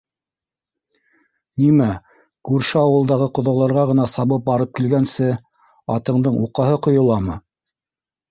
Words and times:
Нимә, 1.63 1.89
күрше 2.49 2.79
ауылдағы 2.85 3.27
ҡоҙаларға 3.39 3.83
ғына 3.91 4.07
сабып 4.15 4.47
барып 4.49 4.73
килгәнсе 4.79 5.29
атыңдың 5.97 6.41
уҡаһы 6.47 6.81
ҡойоламы? 6.89 7.37